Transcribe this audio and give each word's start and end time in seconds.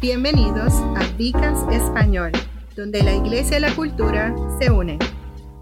Bienvenidos 0.00 0.72
a 0.96 1.06
Vicas 1.18 1.62
Español, 1.70 2.32
donde 2.74 3.02
la 3.02 3.12
iglesia 3.12 3.58
y 3.58 3.60
la 3.60 3.76
cultura 3.76 4.34
se 4.58 4.70
unen. 4.70 4.98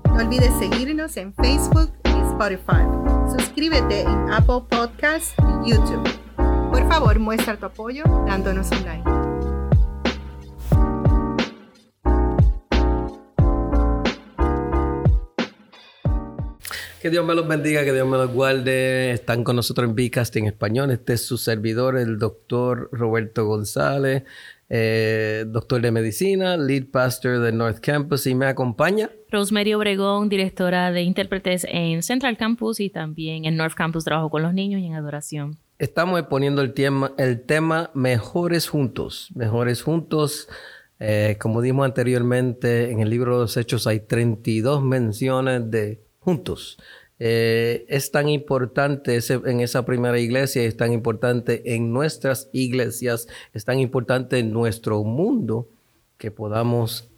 No 0.05 0.15
olvides 0.15 0.53
seguirnos 0.61 1.17
en 1.17 1.35
Facebook 1.35 1.91
y 2.05 2.11
Spotify. 2.31 2.87
Suscríbete 3.37 4.03
en 4.03 4.33
Apple 4.33 4.63
Podcasts 4.71 5.35
y 5.65 5.73
YouTube. 5.73 6.09
Por 6.71 6.89
favor, 6.89 7.19
muestra 7.19 7.57
tu 7.57 7.67
apoyo 7.67 8.05
dándonos 8.29 8.71
un 8.71 8.85
like. 8.85 9.28
Que 17.01 17.11
Dios 17.11 17.25
me 17.25 17.33
los 17.37 17.47
bendiga, 17.47 17.85
que 17.85 17.93
Dios 17.93 18.09
me 18.09 18.17
los 18.17 18.33
guarde. 18.33 19.13
Están 19.13 19.45
con 19.45 19.55
nosotros 19.55 19.89
en 19.89 19.95
Bicast 19.95 20.35
en 20.35 20.47
español. 20.47 20.91
Este 20.91 21.13
es 21.13 21.25
su 21.25 21.39
servidor, 21.39 21.97
el 21.97 22.19
doctor 22.19 22.89
Roberto 22.91 23.47
González, 23.47 24.25
eh, 24.69 25.45
doctor 25.47 25.81
de 25.81 25.93
medicina, 25.93 26.57
lead 26.57 26.87
pastor 26.87 27.39
del 27.39 27.57
North 27.57 27.79
Campus 27.79 28.27
y 28.27 28.35
me 28.35 28.47
acompaña. 28.47 29.11
Rosemary 29.31 29.75
Obregón, 29.75 30.29
directora 30.29 30.91
de 30.91 31.03
intérpretes 31.03 31.65
en 31.71 32.03
Central 32.03 32.37
Campus 32.37 32.81
y 32.81 32.91
también 32.91 33.45
en 33.45 33.57
North 33.57 33.75
Campus 33.75 34.05
trabajo 34.05 34.29
con 34.29 34.43
los 34.43 34.53
niños 34.53 34.81
y 34.81 34.87
en 34.87 34.95
adoración. 34.95 35.57
Estamos 35.79 36.19
exponiendo 36.19 36.63
el 36.63 36.75
tema, 36.75 37.13
el 37.17 37.43
tema 37.43 37.93
Mejores 37.95 38.69
Juntos. 38.69 39.29
Mejores 39.37 39.83
Juntos. 39.83 40.49
Eh, 40.99 41.37
como 41.39 41.63
dijimos 41.63 41.85
anteriormente, 41.85 42.91
en 42.91 42.99
el 42.99 43.09
libro 43.09 43.35
de 43.35 43.43
los 43.43 43.57
Hechos 43.57 43.87
hay 43.87 44.01
32 44.01 44.83
menciones 44.83 45.71
de 45.71 46.08
juntos. 46.21 46.79
Eh, 47.21 47.85
es 47.89 48.13
tan 48.13 48.29
importante 48.29 49.19
en 49.29 49.61
esa 49.61 49.85
primera 49.85 50.19
iglesia, 50.21 50.63
es 50.63 50.77
tan 50.77 50.93
importante 50.93 51.75
en 51.75 51.93
nuestras 51.93 52.49
iglesias, 52.53 53.27
es 53.53 53.65
tan 53.65 53.81
importante 53.81 54.39
en 54.39 54.53
nuestro 54.53 55.03
mundo 55.03 55.69
que 56.17 56.31
podamos 56.31 57.11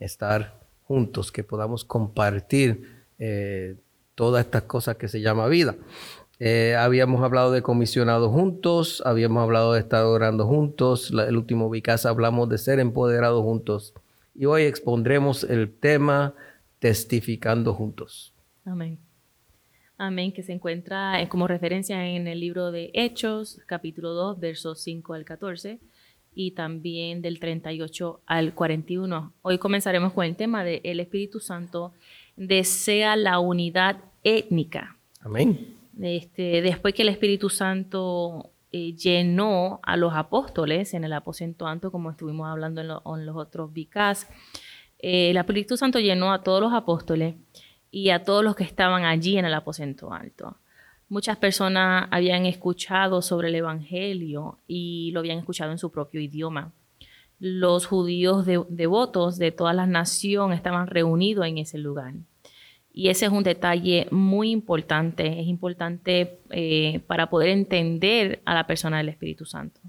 estar 0.00 0.60
juntos, 0.82 1.30
que 1.30 1.44
podamos 1.44 1.84
compartir 1.84 3.04
eh, 3.18 3.76
todas 4.14 4.44
estas 4.44 4.62
cosas 4.62 4.96
que 4.96 5.08
se 5.08 5.20
llama 5.20 5.46
vida. 5.46 5.76
Eh, 6.40 6.74
habíamos 6.76 7.22
hablado 7.22 7.52
de 7.52 7.62
comisionados 7.62 8.32
juntos, 8.32 9.02
habíamos 9.06 9.42
hablado 9.42 9.74
de 9.74 9.80
estar 9.80 10.04
orando 10.04 10.46
juntos, 10.46 11.12
el 11.12 11.36
último 11.36 11.70
Vicasa 11.70 12.08
hablamos 12.08 12.48
de 12.48 12.58
ser 12.58 12.80
empoderados 12.80 13.42
juntos 13.44 13.94
y 14.34 14.46
hoy 14.46 14.64
expondremos 14.64 15.44
el 15.44 15.72
tema 15.72 16.34
testificando 16.80 17.72
juntos. 17.72 18.33
Amén. 18.64 18.98
Amén, 19.98 20.32
que 20.32 20.42
se 20.42 20.52
encuentra 20.52 21.20
eh, 21.20 21.28
como 21.28 21.46
referencia 21.46 22.06
en 22.06 22.26
el 22.26 22.40
libro 22.40 22.72
de 22.72 22.90
Hechos, 22.94 23.60
capítulo 23.66 24.14
2, 24.14 24.40
versos 24.40 24.80
5 24.80 25.12
al 25.14 25.24
14, 25.24 25.78
y 26.34 26.52
también 26.52 27.20
del 27.20 27.38
38 27.38 28.22
al 28.26 28.54
41. 28.54 29.32
Hoy 29.42 29.58
comenzaremos 29.58 30.12
con 30.14 30.24
el 30.24 30.34
tema 30.34 30.64
de 30.64 30.80
el 30.82 30.98
Espíritu 31.00 31.40
Santo 31.40 31.92
desea 32.36 33.16
la 33.16 33.38
unidad 33.38 33.98
étnica. 34.24 34.96
Amén. 35.20 35.76
Este, 36.00 36.60
después 36.62 36.94
que 36.94 37.02
el 37.02 37.10
Espíritu 37.10 37.50
Santo 37.50 38.50
eh, 38.72 38.94
llenó 38.94 39.78
a 39.82 39.96
los 39.96 40.14
apóstoles 40.14 40.94
en 40.94 41.04
el 41.04 41.12
aposento 41.12 41.66
alto, 41.66 41.92
como 41.92 42.10
estuvimos 42.10 42.48
hablando 42.48 42.80
en, 42.80 42.88
los 43.26 43.36
otros 43.36 43.72
vicas, 43.72 44.28
eh, 44.98 45.30
el 45.30 45.36
Espíritu 45.36 45.76
Santo 45.76 46.00
llenó 46.00 46.32
a 46.32 46.42
todos 46.42 46.60
los 46.60 46.72
apóstoles 46.72 47.34
y 47.94 48.10
a 48.10 48.24
todos 48.24 48.42
los 48.42 48.56
que 48.56 48.64
estaban 48.64 49.04
allí 49.04 49.38
en 49.38 49.44
el 49.44 49.54
aposento 49.54 50.12
alto. 50.12 50.56
Muchas 51.08 51.36
personas 51.36 52.08
habían 52.10 52.44
escuchado 52.44 53.22
sobre 53.22 53.50
el 53.50 53.54
Evangelio 53.54 54.58
y 54.66 55.12
lo 55.12 55.20
habían 55.20 55.38
escuchado 55.38 55.70
en 55.70 55.78
su 55.78 55.92
propio 55.92 56.20
idioma. 56.20 56.72
Los 57.38 57.86
judíos 57.86 58.46
devotos 58.46 59.38
de 59.38 59.52
todas 59.52 59.76
las 59.76 59.86
naciones 59.86 60.56
estaban 60.56 60.88
reunidos 60.88 61.46
en 61.46 61.58
ese 61.58 61.78
lugar. 61.78 62.14
Y 62.92 63.10
ese 63.10 63.26
es 63.26 63.32
un 63.32 63.44
detalle 63.44 64.08
muy 64.10 64.50
importante, 64.50 65.40
es 65.40 65.46
importante 65.46 66.40
eh, 66.50 67.00
para 67.06 67.30
poder 67.30 67.50
entender 67.50 68.42
a 68.44 68.54
la 68.54 68.66
persona 68.66 68.98
del 68.98 69.10
Espíritu 69.10 69.44
Santo. 69.44 69.80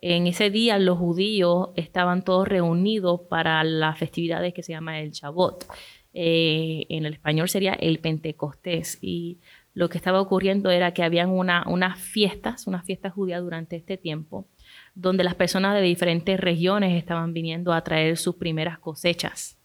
En 0.00 0.26
ese 0.26 0.50
día 0.50 0.78
los 0.78 0.98
judíos 0.98 1.70
estaban 1.76 2.24
todos 2.24 2.46
reunidos 2.46 3.22
para 3.28 3.62
las 3.64 3.98
festividades 3.98 4.54
que 4.54 4.62
se 4.62 4.72
llama 4.72 5.00
el 5.00 5.10
Shabbat, 5.10 5.64
eh, 6.14 6.86
en 6.88 7.06
el 7.06 7.14
español 7.14 7.48
sería 7.48 7.74
el 7.74 7.98
Pentecostés. 7.98 8.98
Y 9.00 9.38
lo 9.74 9.88
que 9.88 9.98
estaba 9.98 10.20
ocurriendo 10.20 10.70
era 10.70 10.92
que 10.92 11.02
habían 11.02 11.30
una, 11.30 11.64
unas 11.66 12.00
fiestas, 12.00 12.66
unas 12.66 12.84
fiestas 12.84 13.12
judías 13.12 13.42
durante 13.42 13.76
este 13.76 13.96
tiempo, 13.96 14.46
donde 14.94 15.24
las 15.24 15.34
personas 15.34 15.74
de 15.74 15.82
diferentes 15.82 16.40
regiones 16.40 16.96
estaban 16.96 17.32
viniendo 17.32 17.72
a 17.72 17.82
traer 17.82 18.16
sus 18.16 18.36
primeras 18.36 18.78
cosechas. 18.78 19.58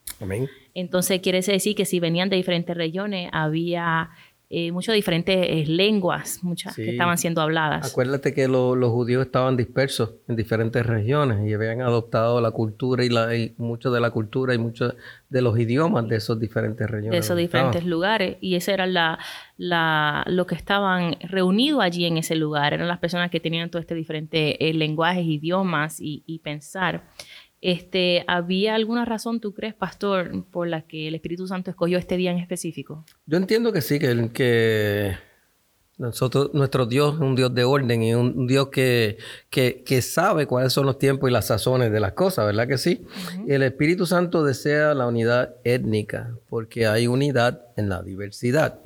Entonces 0.73 1.21
quiere 1.21 1.41
decir 1.41 1.75
que 1.75 1.85
si 1.85 1.99
venían 1.99 2.29
de 2.29 2.35
diferentes 2.35 2.75
regiones, 2.75 3.29
había 3.33 4.11
eh, 4.55 4.71
muchas 4.71 4.93
diferentes 4.93 5.35
eh, 5.35 5.63
lenguas 5.65 6.43
muchas 6.43 6.75
que 6.75 6.91
estaban 6.91 7.17
siendo 7.17 7.41
habladas. 7.41 7.89
Acuérdate 7.91 8.35
que 8.35 8.47
los 8.47 8.91
judíos 8.91 9.25
estaban 9.25 9.57
dispersos 9.57 10.11
en 10.27 10.35
diferentes 10.35 10.85
regiones 10.85 11.47
y 11.49 11.53
habían 11.53 11.81
adoptado 11.81 12.39
la 12.39 12.51
cultura 12.51 13.03
y, 13.03 13.09
la, 13.09 13.29
mucho 13.57 13.89
de 13.89 13.99
la 13.99 14.11
cultura 14.11 14.53
y 14.53 14.59
muchos 14.59 14.93
de 15.29 15.41
los 15.41 15.57
idiomas 15.57 16.07
de 16.07 16.17
esos 16.17 16.39
diferentes 16.39 16.87
regiones. 16.87 17.11
De 17.11 17.17
esos 17.17 17.35
diferentes 17.35 17.83
lugares. 17.83 18.37
Y 18.41 18.53
eso 18.53 18.71
era 18.71 18.85
la, 18.85 19.17
la, 19.57 20.23
lo 20.27 20.45
que 20.45 20.53
estaban 20.53 21.15
reunidos 21.21 21.81
allí 21.81 22.05
en 22.05 22.17
ese 22.17 22.35
lugar. 22.35 22.73
Eran 22.73 22.87
las 22.87 22.99
personas 22.99 23.31
que 23.31 23.39
tenían 23.39 23.71
todo 23.71 23.79
este 23.79 23.95
diferente 23.95 24.69
eh, 24.69 24.73
lenguajes, 24.75 25.25
idiomas 25.25 25.99
y, 25.99 26.23
y 26.27 26.39
pensar. 26.39 27.03
Este, 27.63 28.25
¿Había 28.27 28.75
alguna 28.75 29.05
razón, 29.05 29.39
tú 29.39 29.53
crees, 29.53 29.73
pastor, 29.73 30.43
por 30.51 30.67
la 30.67 30.81
que 30.81 31.07
el 31.07 31.15
Espíritu 31.15 31.47
Santo 31.47 31.71
escogió 31.71 31.97
este 31.97 32.17
día 32.17 32.29
en 32.29 32.37
específico? 32.37 33.05
Yo 33.25 33.37
entiendo 33.37 33.71
que 33.71 33.79
sí, 33.79 33.99
que, 33.99 34.31
que 34.33 35.15
nosotros, 35.97 36.53
nuestro 36.53 36.85
Dios 36.85 37.15
es 37.15 37.21
un 37.21 37.35
Dios 37.35 37.55
de 37.55 37.63
orden 37.63 38.03
y 38.03 38.13
un, 38.15 38.47
Dios 38.47 38.67
que, 38.67 39.17
que, 39.49 40.01
sabe 40.01 40.45
cuáles 40.45 40.73
son 40.73 40.85
los 40.85 40.97
tiempos 40.99 41.29
y 41.29 41.31
las 41.31 41.47
sazones 41.47 41.89
de 41.93 42.01
las 42.01 42.11
cosas, 42.11 42.45
¿verdad 42.45 42.67
que 42.67 42.77
sí? 42.77 43.05
Y 43.47 43.53
el 43.53 43.63
Espíritu 43.63 44.05
Santo 44.05 44.43
desea 44.43 44.93
la 44.93 45.07
unidad 45.07 45.55
étnica, 45.63 46.35
porque 46.49 46.85
hay 46.85 47.07
unidad 47.07 47.61
en 47.77 47.87
la 47.87 48.03
diversidad. 48.03 48.81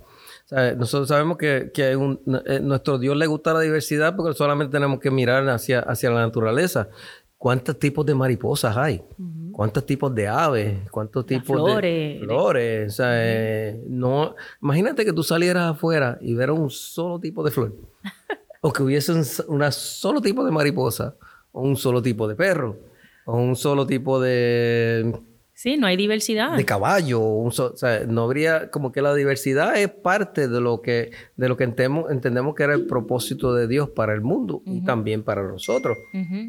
nosotros 0.77 1.07
sabemos 1.07 1.39
que, 1.39 1.71
que 1.73 1.95
un, 1.95 2.21
eh, 2.45 2.59
nuestro 2.59 2.99
Dios 2.99 3.17
le 3.17 3.25
gusta 3.25 3.53
la 3.53 3.61
diversidad 3.61 4.15
porque 4.15 4.37
solamente 4.37 4.71
tenemos 4.71 4.99
que 4.99 5.09
mirar 5.09 5.49
hacia, 5.49 5.79
hacia 5.79 6.11
la 6.11 6.19
naturaleza. 6.19 6.89
¿Cuántos 7.37 7.77
tipos 7.77 8.05
de 8.05 8.15
mariposas 8.15 8.75
hay? 8.75 9.03
¿Cuántos 9.51 9.85
tipos 9.85 10.13
de 10.13 10.27
aves? 10.27 10.89
¿Cuántos 10.89 11.25
tipos 11.25 11.81
de 11.81 12.19
flores? 12.21 12.93
O 12.93 12.95
sea, 12.95 13.09
eh, 13.13 13.83
no, 13.87 14.35
imagínate 14.61 15.05
que 15.05 15.13
tú 15.13 15.23
salieras 15.23 15.71
afuera 15.71 16.17
y 16.21 16.35
vieras 16.35 16.57
un 16.57 16.69
solo 16.69 17.19
tipo 17.19 17.43
de 17.43 17.51
flor. 17.51 17.75
o 18.61 18.73
que 18.73 18.83
hubiese 18.83 19.13
un 19.13 19.23
solo 19.23 20.21
tipo 20.21 20.43
de 20.43 20.51
mariposa. 20.51 21.15
O 21.51 21.61
un 21.61 21.75
solo 21.75 22.01
tipo 22.01 22.27
de 22.27 22.35
perro. 22.35 22.77
O 23.25 23.37
un 23.37 23.55
solo 23.55 23.85
tipo 23.85 24.19
de 24.19 25.13
Sí, 25.57 25.75
no 25.75 25.87
hay 25.87 25.97
diversidad. 25.97 26.55
De 26.55 26.65
caballo, 26.65 27.19
o 27.19 27.49
sea, 27.49 28.05
no 28.07 28.25
habría 28.25 28.69
como 28.69 28.91
que 28.91 29.01
la 29.01 29.15
diversidad 29.15 29.75
es 29.75 29.89
parte 29.89 30.47
de 30.47 30.61
lo 30.61 30.83
que 30.83 31.09
de 31.35 31.49
lo 31.49 31.57
que 31.57 31.63
entendemos, 31.63 32.11
entendemos 32.11 32.53
que 32.53 32.61
era 32.61 32.75
el 32.75 32.85
propósito 32.85 33.55
de 33.55 33.67
Dios 33.67 33.89
para 33.89 34.13
el 34.13 34.21
mundo 34.21 34.61
y 34.67 34.81
también 34.81 35.23
para 35.23 35.41
nosotros. 35.41 35.97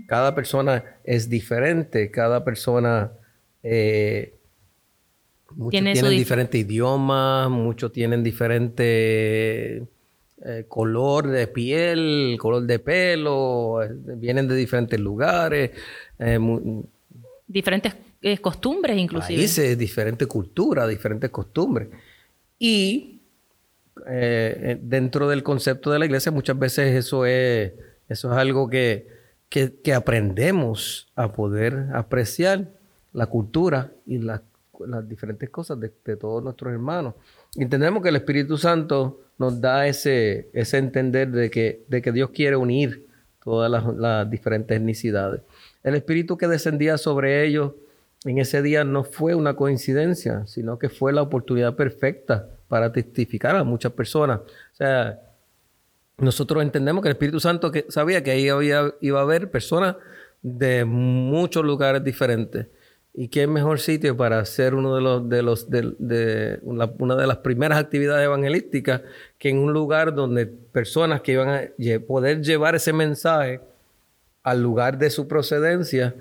Cada 0.07 0.35
persona 0.35 0.85
es 1.05 1.31
diferente, 1.31 2.11
cada 2.11 2.45
persona 2.45 3.13
eh, 3.63 4.35
muchos 5.57 5.71
tienen 5.71 6.11
diferente 6.11 6.59
idioma, 6.59 7.49
muchos 7.49 7.91
tienen 7.91 8.23
diferente 8.23 9.87
eh, 10.45 10.65
color 10.69 11.29
de 11.29 11.47
piel, 11.47 12.37
color 12.39 12.67
de 12.67 12.79
pelo, 12.79 13.83
eh, 13.83 13.89
vienen 14.19 14.47
de 14.49 14.55
diferentes 14.55 15.01
lugares, 15.01 15.71
diferentes 17.47 17.95
costumbres 18.41 18.99
inclusive. 18.99 19.39
Países, 19.39 19.79
diferente 19.79 20.27
cultura, 20.27 20.87
diferentes 20.87 21.31
costumbres. 21.31 21.89
Y 22.59 23.21
eh, 24.07 24.79
dentro 24.81 25.29
del 25.29 25.43
concepto 25.43 25.91
de 25.91 25.99
la 25.99 26.07
iglesia 26.07 26.33
muchas 26.33 26.59
veces 26.59 26.95
eso 26.95 27.27
es, 27.27 27.73
eso 28.09 28.33
es 28.33 28.39
algo 28.39 28.69
que, 28.69 29.09
que, 29.49 29.95
aprendemos 29.95 31.09
a 31.15 31.33
poder 31.33 31.87
apreciar 31.95 32.69
la 33.13 33.27
cultura 33.27 33.93
y 34.07 34.19
las 34.19 34.41
diferentes 35.07 35.51
cosas 35.51 35.79
de, 35.81 36.17
todos 36.17 36.43
nuestros 36.43 36.73
hermanos. 36.73 37.15
Entendemos 37.57 38.03
que 38.03 38.11
el 38.11 38.17
Espíritu 38.17 38.57
Santo 38.57 39.21
nos 39.39 39.61
da 39.61 39.87
ese, 39.87 40.49
ese 40.53 40.79
entender 40.79 41.31
de 41.31 41.51
que, 41.51 41.85
de 41.89 42.03
que 42.03 42.13
Dios 42.13 42.31
quiere 42.31 42.57
unir 42.57 43.07
todas 43.43 43.71
las, 43.71 43.85
las 43.97 44.31
diferentes 44.31 44.77
etnicidades. 44.77 45.43
El 45.83 45.95
Espíritu 45.95 46.37
que 46.37 46.49
descendía 46.49 46.99
sobre 46.99 47.47
ellos 47.47 47.73
en 48.31 48.39
ese 48.39 48.63
día 48.63 48.85
no 48.85 49.05
fue 49.05 49.35
una 49.35 49.55
coincidencia, 49.55 50.47
sino 50.47 50.79
que 50.79 50.89
fue 50.89 51.13
la 51.13 51.23
oportunidad 51.23 51.77
perfecta 51.77 52.49
para 52.69 52.93
testificar 52.93 53.57
a 53.57 53.65
muchas 53.65 53.93
personas. 53.93 54.41
O 54.41 54.77
sea, 54.77 55.21
nosotros 56.19 56.63
entendemos 56.63 57.03
que 57.03 57.09
el 57.09 57.15
Espíritu 57.15 57.41
Santo 57.41 57.73
sabía 57.89 58.23
que 58.23 58.33
ahí 58.33 58.49
había, 58.49 58.95
iba 59.01 59.21
a 59.21 59.23
haber 59.23 59.51
personas 59.51 59.97
de 60.43 60.85
muchos 60.85 61.65
lugares 61.65 62.03
diferentes. 62.05 62.67
¿Y 63.15 63.29
qué 63.29 63.47
mejor 63.47 63.81
sitio 63.81 64.17
para 64.17 64.39
hacer 64.39 64.75
uno 64.75 64.95
de 64.95 65.43
los 65.43 65.67
una, 66.63 67.17
de 67.17 67.27
las 67.27 67.37
primeras 67.39 67.79
actividades 67.79 68.25
evangelísticas 68.25 69.03
que 69.39 69.49
en 69.49 69.59
un 69.59 69.73
lugar 69.73 70.15
donde 70.15 70.47
personas 70.47 71.23
que 71.23 71.33
iban 71.33 71.49
a 71.49 71.63
poder 72.07 72.43
llevar 72.43 72.75
ese 72.77 72.93
mensaje 72.93 73.61
al 74.43 74.63
lugar 74.63 74.99
de 74.99 75.11
su 75.11 75.27
procedencia 75.27 76.15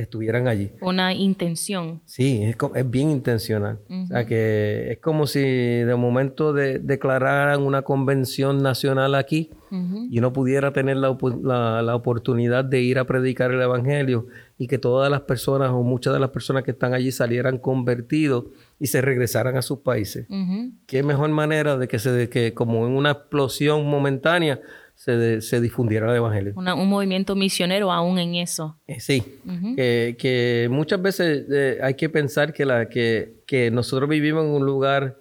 estuvieran 0.00 0.48
allí. 0.48 0.70
Una 0.80 1.14
intención. 1.14 2.00
Sí, 2.04 2.42
es, 2.42 2.56
es 2.74 2.90
bien 2.90 3.10
intencional. 3.10 3.78
O 3.88 4.06
sea 4.06 4.26
que 4.26 4.92
es 4.92 4.98
como 4.98 5.26
si 5.26 5.40
de 5.40 5.94
momento 5.96 6.52
de, 6.52 6.78
declararan 6.78 7.62
una 7.62 7.82
convención 7.82 8.62
nacional 8.62 9.14
aquí 9.14 9.50
y 10.10 10.18
uno 10.18 10.32
pudiera 10.32 10.72
tener 10.72 10.96
la, 10.96 11.16
la, 11.82 11.94
oportunidad 11.94 12.64
de 12.64 12.80
ir 12.80 12.98
a 12.98 13.04
predicar 13.04 13.52
el 13.52 13.60
Evangelio 13.60 14.26
y 14.58 14.66
que 14.66 14.78
todas 14.78 15.08
las 15.10 15.20
personas 15.20 15.70
o 15.70 15.82
muchas 15.84 16.12
de 16.12 16.18
las 16.18 16.30
personas 16.30 16.64
que 16.64 16.72
están 16.72 16.92
allí 16.92 17.12
salieran 17.12 17.58
convertidos 17.58 18.46
y 18.80 18.88
se 18.88 19.00
regresaran 19.00 19.56
a 19.56 19.62
sus 19.62 19.78
países. 19.78 20.26
Qué 20.86 21.04
mejor 21.04 21.30
manera 21.30 21.76
de 21.76 21.86
que 21.86 22.00
se 22.00 22.10
de 22.10 22.28
que 22.28 22.52
como 22.52 22.86
en 22.86 22.94
una 22.94 23.12
explosión 23.12 23.86
momentánea 23.88 24.60
se, 25.00 25.60
difundiera 25.62 26.10
el 26.10 26.16
Evangelio. 26.18 26.52
un 26.56 26.88
movimiento 26.88 27.34
misionero 27.34 27.90
aún 27.90 28.18
en 28.18 28.34
eso. 28.34 28.76
Eh, 28.86 29.00
sí, 29.00 29.22
que, 29.74 30.68
muchas 30.70 31.00
veces 31.00 31.46
eh, 31.50 31.78
hay 31.82 31.94
que 31.94 32.10
pensar 32.10 32.52
que, 32.52 32.66
la, 32.66 32.86
que, 32.90 33.36
que, 33.46 33.70
nosotros 33.70 34.10
vivimos 34.10 34.44
en 34.44 34.50
un 34.50 34.66
lugar 34.66 35.16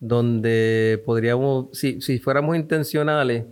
donde 0.00 1.02
podríamos, 1.04 1.66
si, 1.72 2.00
si 2.00 2.18
fuéramos 2.18 2.56
intencionales, 2.56 3.44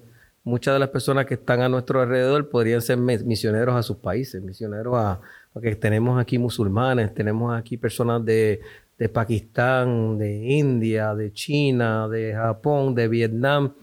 muchas 0.45 0.75
de 0.75 0.79
las 0.79 0.89
personas 0.89 1.27
que 1.27 1.35
están 1.35 1.61
a 1.61 1.69
nuestro 1.69 2.01
alrededor 2.01 2.49
podrían 2.49 2.81
ser 2.81 2.97
misioneros 2.97 3.75
a 3.75 3.83
sus 3.83 3.99
países, 3.99 4.43
misioneros 4.43 4.95
a, 4.97 5.21
porque 5.53 5.77
tenemos 5.77 6.19
aquí 6.19 6.39
musulmanes, 6.39 7.13
tenemos 7.13 7.55
aquí 7.55 7.77
personas 7.77 8.25
de, 8.25 8.61
de 8.97 9.09
Pakistán, 9.11 10.17
de 10.17 10.37
India, 10.37 11.15
de 11.15 11.35
China, 11.35 12.09
de 12.09 12.33
Japón, 12.33 12.95
de 12.95 13.09
Vietnam, 13.09 13.75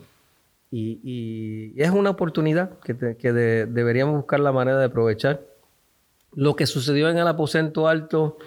y, 0.75 1.73
es 1.79 1.91
una 1.91 2.09
oportunidad 2.09 2.79
que, 2.79 2.93
deberíamos 2.93 4.15
buscar 4.15 4.39
la 4.39 4.51
manera 4.51 4.79
de 4.79 4.85
aprovechar. 4.85 5.41
Lo 6.33 6.55
que 6.55 6.65
sucedió 6.65 7.09
en 7.09 7.19
el 7.19 7.27
aposento 7.27 7.87
alto 7.87 8.37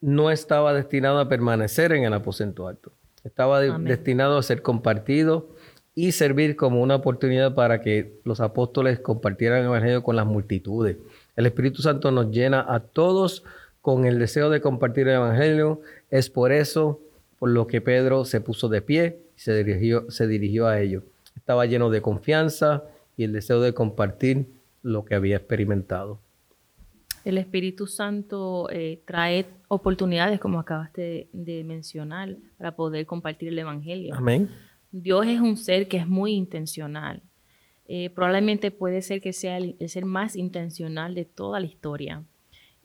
no 0.00 0.32
estaba 0.32 0.72
destinado 0.72 1.20
a 1.20 1.28
permanecer 1.28 1.92
en 1.92 2.02
el 2.02 2.12
aposento 2.12 2.66
alto. 2.66 2.92
Estaba 3.22 3.60
destinado 3.60 4.38
a 4.38 4.42
ser 4.42 4.62
compartido 4.62 5.50
y 5.94 6.12
servir 6.12 6.56
como 6.56 6.82
una 6.82 6.96
oportunidad 6.96 7.54
para 7.54 7.80
que 7.80 8.20
los 8.24 8.40
apóstoles 8.40 8.98
compartieran 8.98 9.60
el 9.60 9.66
Evangelio 9.66 10.02
con 10.02 10.16
las 10.16 10.26
multitudes. 10.26 10.96
El 11.36 11.46
Espíritu 11.46 11.82
Santo 11.82 12.10
nos 12.10 12.32
llena 12.32 12.64
a 12.68 12.80
todos 12.80 13.44
con 13.82 14.04
el 14.04 14.18
deseo 14.18 14.50
de 14.50 14.60
compartir 14.60 15.06
el 15.06 15.16
Evangelio. 15.16 15.80
Es 16.10 16.28
por 16.28 16.50
eso 16.50 17.00
por 17.38 17.50
lo 17.50 17.68
que 17.68 17.80
Pedro 17.80 18.24
se 18.24 18.40
puso 18.40 18.68
de 18.68 18.82
pie 18.82 19.20
y 19.36 19.40
se 19.40 19.62
dirigió, 19.62 20.10
se 20.10 20.26
dirigió 20.26 20.66
a 20.66 20.80
ellos 20.80 21.04
estaba 21.38 21.66
lleno 21.66 21.88
de 21.90 22.02
confianza 22.02 22.84
y 23.16 23.24
el 23.24 23.32
deseo 23.32 23.60
de 23.60 23.72
compartir 23.72 24.60
lo 24.82 25.04
que 25.04 25.14
había 25.14 25.36
experimentado. 25.36 26.20
El 27.24 27.38
Espíritu 27.38 27.86
Santo 27.86 28.68
eh, 28.70 29.02
trae 29.04 29.46
oportunidades, 29.68 30.40
como 30.40 30.60
acabaste 30.60 31.28
de, 31.32 31.64
mencionar, 31.64 32.36
para 32.56 32.74
poder 32.76 33.06
compartir 33.06 33.48
el 33.48 33.58
Evangelio. 33.58 34.14
Amén. 34.14 34.48
Dios 34.90 35.26
es 35.26 35.40
un 35.40 35.56
ser 35.56 35.88
que 35.88 35.98
es 35.98 36.06
muy 36.06 36.32
intencional. 36.32 37.22
Eh, 37.86 38.10
probablemente 38.10 38.70
puede 38.70 39.02
ser 39.02 39.20
que 39.20 39.32
sea 39.32 39.58
el 39.58 39.76
ser 39.88 40.04
más 40.04 40.36
intencional 40.36 41.14
de 41.14 41.24
toda 41.24 41.60
la 41.60 41.66
historia. 41.66 42.24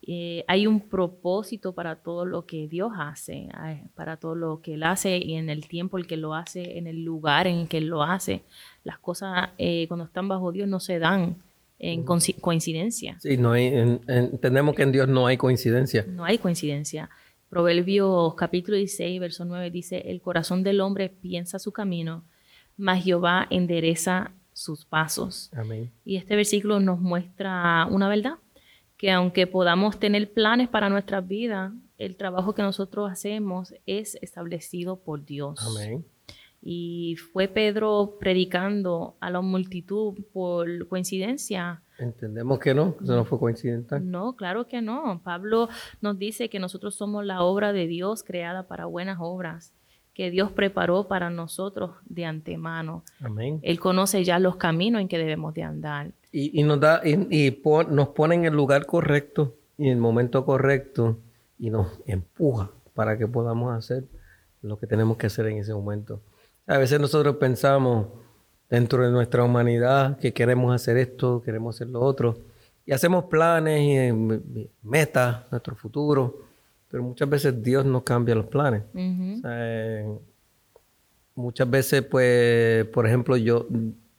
Eh, 0.05 0.43
hay 0.49 0.67
un 0.67 0.81
propósito 0.81 1.73
para 1.73 1.95
todo 1.95 2.25
lo 2.25 2.45
que 2.45 2.67
Dios 2.67 2.91
hace, 2.97 3.47
para 3.95 4.17
todo 4.17 4.35
lo 4.35 4.61
que 4.61 4.73
Él 4.73 4.83
hace 4.83 5.17
y 5.17 5.35
en 5.35 5.49
el 5.49 5.65
tiempo 5.65 5.97
el 5.97 6.07
que 6.07 6.17
lo 6.17 6.33
hace, 6.33 6.77
en 6.77 6.87
el 6.87 7.05
lugar 7.05 7.47
en 7.47 7.55
el 7.59 7.67
que 7.69 7.79
lo 7.79 8.03
hace. 8.03 8.43
Las 8.83 8.99
cosas 8.99 9.51
eh, 9.57 9.87
cuando 9.87 10.05
están 10.05 10.27
bajo 10.27 10.51
Dios 10.51 10.67
no 10.67 10.81
se 10.81 10.99
dan 10.99 11.37
en 11.79 12.03
coincidencia. 12.03 13.17
Sí, 13.21 13.37
no 13.37 13.53
hay, 13.53 13.67
entendemos 14.07 14.75
que 14.75 14.83
en 14.83 14.91
Dios 14.91 15.07
no 15.07 15.25
hay 15.25 15.37
coincidencia. 15.37 16.05
No 16.07 16.25
hay 16.25 16.37
coincidencia. 16.37 17.09
Proverbios 17.49 18.35
capítulo 18.35 18.77
16, 18.77 19.21
verso 19.21 19.45
9 19.45 19.71
dice, 19.71 20.03
el 20.07 20.19
corazón 20.19 20.63
del 20.63 20.81
hombre 20.81 21.07
piensa 21.09 21.59
su 21.59 21.71
camino, 21.71 22.25
mas 22.75 23.03
Jehová 23.03 23.47
endereza 23.49 24.31
sus 24.51 24.85
pasos. 24.85 25.49
Amén. 25.53 25.91
Y 26.03 26.17
este 26.17 26.35
versículo 26.35 26.81
nos 26.81 26.99
muestra 26.99 27.87
una 27.89 28.09
verdad 28.09 28.35
que 29.03 29.11
aunque 29.11 29.47
podamos 29.47 29.99
tener 29.99 30.31
planes 30.31 30.69
para 30.69 30.87
nuestras 30.87 31.27
vidas, 31.27 31.73
el 31.97 32.15
trabajo 32.15 32.55
que 32.55 32.61
nosotros 32.61 33.11
hacemos 33.11 33.75
es 33.85 34.17
establecido 34.21 34.95
por 34.95 35.25
Dios. 35.25 35.59
Amén. 35.61 36.05
Y 36.61 37.17
fue 37.33 37.49
Pedro 37.49 38.15
predicando 38.17 39.17
a 39.19 39.29
la 39.29 39.41
multitud 39.41 40.13
por 40.31 40.87
coincidencia. 40.87 41.81
Entendemos 41.99 42.59
que 42.59 42.73
no, 42.73 42.95
que 42.95 43.03
eso 43.03 43.13
no 43.13 43.25
fue 43.25 43.39
coincidental. 43.39 44.09
No, 44.09 44.37
claro 44.37 44.69
que 44.69 44.81
no. 44.81 45.19
Pablo 45.21 45.67
nos 45.99 46.17
dice 46.17 46.49
que 46.49 46.59
nosotros 46.59 46.95
somos 46.95 47.25
la 47.25 47.43
obra 47.43 47.73
de 47.73 47.87
Dios 47.87 48.23
creada 48.23 48.69
para 48.69 48.85
buenas 48.85 49.17
obras 49.19 49.73
que 50.13 50.31
Dios 50.31 50.51
preparó 50.51 51.09
para 51.09 51.29
nosotros 51.29 51.91
de 52.05 52.23
antemano. 52.23 53.03
Amén. 53.19 53.59
Él 53.63 53.81
conoce 53.81 54.23
ya 54.23 54.39
los 54.39 54.55
caminos 54.55 55.01
en 55.01 55.09
que 55.09 55.17
debemos 55.17 55.53
de 55.55 55.63
andar. 55.63 56.13
Y, 56.35 56.63
nos 56.63 56.79
da 56.79 57.01
y, 57.05 57.61
nos 57.89 58.07
pone 58.09 58.35
en 58.35 58.45
el 58.45 58.53
lugar 58.53 58.87
correcto 58.87 59.55
y 59.77 59.85
en 59.85 59.91
el 59.91 59.97
momento 59.99 60.45
correcto 60.45 61.19
y 61.59 61.69
nos 61.69 61.87
empuja 62.07 62.71
para 62.95 63.17
que 63.19 63.27
podamos 63.27 63.77
hacer 63.77 64.05
lo 64.63 64.79
que 64.79 64.87
tenemos 64.87 65.17
que 65.17 65.27
hacer 65.27 65.45
en 65.45 65.57
ese 65.59 65.73
momento. 65.73 66.21
A 66.65 66.79
veces 66.79 66.99
nosotros 66.99 67.35
pensamos 67.35 68.07
dentro 68.67 69.05
de 69.05 69.11
nuestra 69.11 69.43
humanidad 69.43 70.17
que 70.17 70.33
queremos 70.33 70.73
hacer 70.73 70.97
esto, 70.97 71.43
queremos 71.43 71.75
hacer 71.75 71.89
lo 71.89 72.01
otro 72.01 72.39
y 72.85 72.93
hacemos 72.93 73.25
planes 73.25 73.81
y 73.81 74.69
metas, 74.81 75.43
nuestro 75.51 75.75
futuro 75.75 76.51
pero 76.93 77.01
muchas 77.01 77.27
veces 77.27 77.63
Dios 77.63 77.83
no 77.85 78.03
cambia 78.03 78.35
los 78.35 78.45
planes. 78.45 78.83
Eh, 78.93 80.05
muchas 81.33 81.67
veces, 81.67 82.03
pues, 82.03 82.85
por 82.85 83.07
ejemplo, 83.07 83.35
yo, 83.35 83.65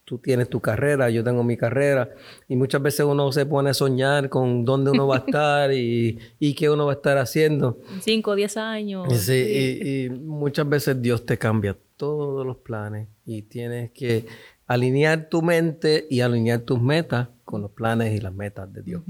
tú 0.05 0.19
tienes 0.19 0.49
tu 0.49 0.61
carrera, 0.61 1.09
yo 1.09 1.23
tengo 1.23 1.43
mi 1.43 1.57
carrera, 1.57 2.11
y 2.47 2.55
muchas 2.55 2.81
veces 2.81 3.05
uno 3.05 3.31
se 3.31 3.45
pone 3.45 3.71
a 3.71 3.73
soñar 3.73 4.29
con 4.29 4.63
dónde 4.63 4.91
uno 4.91 5.07
va 5.07 5.17
a 5.17 5.19
estar 5.27 5.73
y, 5.73 6.19
y 6.39 6.53
qué 6.53 6.69
uno 6.69 6.85
va 6.85 6.93
a 6.93 6.95
estar 6.95 7.17
haciendo. 7.17 7.79
Cinco 7.99 8.35
diez 8.35 8.55
años. 8.55 9.11
Sí, 9.17 9.33
Y, 9.33 10.09
muchas 10.09 10.69
veces 10.69 11.01
Dios 11.01 11.25
te 11.25 11.37
cambia 11.37 11.77
todos 11.97 12.45
los 12.45 12.57
planes 12.57 13.09
y 13.25 13.41
tienes 13.41 13.91
que 13.91 14.25
alinear 14.67 15.27
tu 15.29 15.41
mente 15.41 16.05
y 16.09 16.21
alinear 16.21 16.61
tus 16.61 16.81
metas 16.81 17.29
con 17.43 17.61
los 17.61 17.71
planes 17.71 18.13
y 18.13 18.21
las 18.21 18.33
metas 18.33 18.71
de 18.71 18.81
Dios 18.81 19.01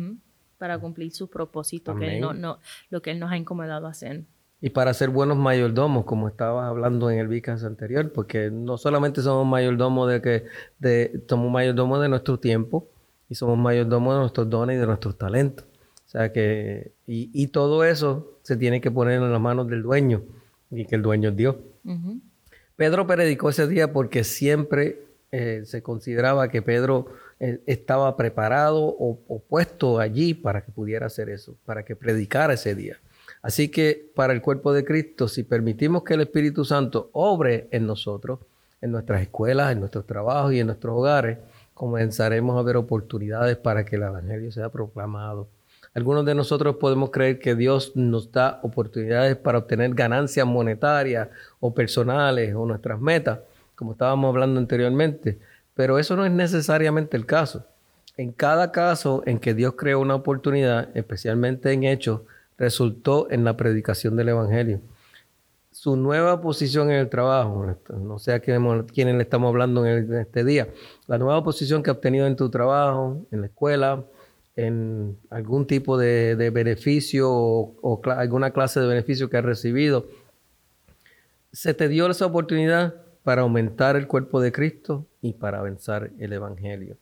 para 0.57 0.79
cumplir 0.79 1.11
su 1.11 1.29
propósito, 1.29 1.95
que 1.95 2.19
no, 2.19 2.33
no, 2.33 2.59
lo 2.89 3.01
que 3.01 3.11
Él 3.11 3.19
nos 3.19 3.31
ha 3.31 3.37
incomodado 3.37 3.87
a 3.87 3.91
hacer. 3.91 4.23
Y 4.61 4.69
para 4.69 4.93
ser 4.93 5.09
buenos 5.09 5.37
mayordomos, 5.37 6.05
como 6.05 6.27
estabas 6.27 6.67
hablando 6.67 7.09
en 7.11 7.19
el 7.19 7.27
Vicas 7.27 7.63
anterior, 7.63 8.11
porque 8.11 8.49
no 8.51 8.77
solamente 8.77 9.21
somos 9.21 9.45
mayordomos 9.45 10.09
de 10.09 10.21
que 10.21 10.45
de, 10.79 11.23
somos 11.27 11.51
mayordomos 11.51 12.01
de 12.01 12.09
nuestro 12.09 12.39
tiempo 12.39 12.87
y 13.29 13.35
somos 13.35 13.57
mayordomos 13.57 14.15
de 14.15 14.19
nuestros 14.21 14.49
dones 14.49 14.77
y 14.77 14.79
de 14.79 14.87
nuestros 14.87 15.17
talentos. 15.17 15.65
O 16.05 16.09
sea 16.09 16.31
que, 16.31 16.93
y, 17.05 17.47
todo 17.47 17.83
eso 17.83 18.37
se 18.43 18.55
tiene 18.55 18.79
que 18.79 18.91
poner 18.91 19.21
en 19.21 19.31
las 19.31 19.41
manos 19.41 19.67
del 19.67 19.83
dueño 19.83 20.23
y 20.71 20.85
que 20.85 20.95
el 20.95 21.01
dueño 21.01 21.29
es 21.29 21.35
Dios. 21.35 21.55
Pedro 22.75 23.07
predicó 23.07 23.49
ese 23.49 23.67
día 23.67 23.91
porque 23.91 24.23
siempre 24.23 25.01
eh, 25.31 25.63
se 25.65 25.81
consideraba 25.81 26.49
que 26.49 26.61
Pedro 26.61 27.07
eh, 27.39 27.61
estaba 27.65 28.15
preparado 28.15 28.85
o, 28.85 29.43
puesto 29.49 29.99
allí 29.99 30.33
para 30.33 30.63
que 30.63 30.71
pudiera 30.71 31.07
hacer 31.07 31.29
eso, 31.29 31.57
para 31.65 31.83
que 31.83 31.95
predicara 31.95 32.53
ese 32.53 32.75
día. 32.75 32.97
Así 33.45 33.69
que 33.69 34.09
para 34.15 34.33
el 34.33 34.41
cuerpo 34.41 34.73
de 34.73 34.83
Cristo, 34.83 35.27
si 35.27 35.43
permitimos 35.43 36.01
que 36.01 36.15
el 36.15 36.21
Espíritu 36.21 36.65
Santo 36.65 37.11
obre 37.13 37.67
en 37.69 37.85
nosotros, 37.85 38.39
en 38.81 38.91
nuestras 38.91 39.21
escuelas, 39.21 39.71
en 39.71 39.81
nuestros 39.81 40.07
trabajos 40.07 40.51
y 40.51 40.61
en 40.61 40.65
nuestros 40.65 40.97
hogares, 40.97 41.37
comenzaremos 41.75 42.57
a 42.57 42.63
ver 42.63 42.75
oportunidades 42.75 43.55
para 43.57 43.85
que 43.85 43.97
el 43.97 44.01
Evangelio 44.01 44.51
sea 44.51 44.69
proclamado. 44.69 45.47
Algunos 45.93 46.25
de 46.25 46.33
nosotros 46.33 46.77
podemos 46.77 47.11
creer 47.11 47.37
que 47.37 47.53
Dios 47.53 47.91
nos 47.93 48.31
da 48.31 48.59
oportunidades 48.63 49.35
para 49.35 49.59
obtener 49.59 49.93
ganancias 49.93 50.47
monetarias 50.47 51.27
o 51.59 51.71
personales 51.71 52.55
o 52.55 52.65
nuestras 52.65 52.99
metas, 52.99 53.41
como 53.75 53.91
estábamos 53.91 54.29
hablando 54.29 54.59
anteriormente, 54.59 55.37
pero 55.75 55.99
eso 55.99 56.15
no 56.15 56.25
es 56.25 56.31
necesariamente 56.31 57.15
el 57.15 57.27
caso. 57.27 57.63
En 58.17 58.31
cada 58.31 58.71
caso 58.71 59.21
en 59.27 59.37
que 59.37 59.53
Dios 59.53 59.75
creó 59.77 59.99
una 59.99 60.15
oportunidad, 60.15 60.89
especialmente 60.97 61.71
en 61.71 61.83
hechos, 61.83 62.21
resultó 62.57 63.29
en 63.29 63.43
la 63.43 63.57
predicación 63.57 64.15
del 64.15 64.29
Evangelio. 64.29 64.81
Su 65.71 65.97
nueva 65.97 66.41
posición 66.41 66.89
en 66.89 66.97
el 66.97 67.09
trabajo, 67.09 67.75
no 67.89 68.17
sé 68.17 68.33
a 68.33 68.39
quién, 68.39 69.17
le 69.17 69.21
estamos 69.21 69.49
hablando 69.49 69.85
en, 69.85 70.13
este 70.13 70.45
día, 70.45 70.69
la 71.05 71.17
nueva 71.17 71.43
posición 71.43 71.83
que 71.83 71.89
ha 71.89 71.93
obtenido 71.93 72.27
en 72.27 72.37
tu 72.37 72.49
trabajo, 72.49 73.25
en 73.31 73.41
la 73.41 73.47
escuela, 73.47 74.05
en 74.55 75.17
algún 75.29 75.67
tipo 75.67 75.97
de, 75.97 76.49
beneficio 76.53 77.29
o, 77.29 78.01
alguna 78.05 78.51
clase 78.51 78.79
de 78.79 78.87
beneficio 78.87 79.29
que 79.29 79.37
has 79.37 79.43
recibido, 79.43 80.07
se 81.51 81.73
te 81.73 81.89
dio 81.89 82.09
esa 82.09 82.25
oportunidad 82.25 82.95
para 83.23 83.41
aumentar 83.41 83.95
el 83.95 84.07
cuerpo 84.07 84.39
de 84.39 84.51
Cristo 84.51 85.05
y 85.21 85.33
para 85.33 85.59
avanzar 85.59 86.11
el 86.19 86.31
Evangelio. 86.31 86.97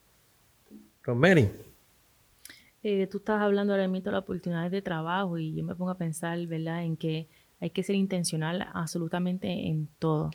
Rosemary. 1.03 1.72
Eh, 2.83 3.07
tú 3.07 3.19
estás 3.19 3.41
hablando 3.41 3.73
ahora 3.73 3.87
mismo 3.87 4.03
de 4.03 4.11
las 4.11 4.21
oportunidades 4.23 4.71
de 4.71 4.81
trabajo 4.81 5.37
y 5.37 5.55
yo 5.55 5.63
me 5.63 5.73
pongo 5.73 5.91
a 5.91 5.97
pensar, 5.97 6.45
¿verdad?, 6.47 6.83
en 6.83 6.97
que 6.97 7.29
hay 7.61 7.69
que 7.69 7.81
ser 7.81 7.95
intencional 7.95 8.67
absolutamente 8.73 9.47
en 9.69 9.87
todo. 9.99 10.31